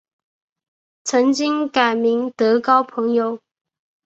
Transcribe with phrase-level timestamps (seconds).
[1.03, 3.39] 曾经改名德高朋友。